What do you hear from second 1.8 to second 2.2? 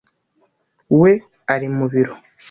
biro.